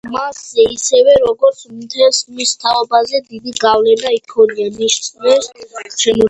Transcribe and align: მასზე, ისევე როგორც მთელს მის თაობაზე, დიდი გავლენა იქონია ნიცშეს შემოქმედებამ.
მასზე, 0.13 0.63
ისევე 0.75 1.17
როგორც 1.23 1.59
მთელს 1.81 2.21
მის 2.37 2.53
თაობაზე, 2.63 3.21
დიდი 3.35 3.55
გავლენა 3.67 4.15
იქონია 4.17 4.73
ნიცშეს 4.81 5.13
შემოქმედებამ. 5.13 5.89